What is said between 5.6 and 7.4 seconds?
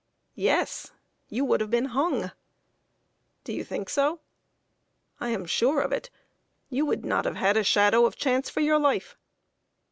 of it. You would not have